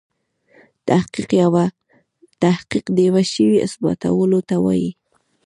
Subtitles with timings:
[2.41, 4.91] تحقیق دیوه شي اثباتولو ته وايي.